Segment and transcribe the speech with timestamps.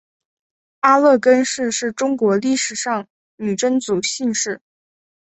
[0.79, 4.59] 阿勒根氏是中国历史上女真族姓氏。